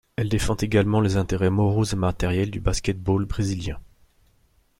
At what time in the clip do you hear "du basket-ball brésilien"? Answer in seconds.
2.49-3.79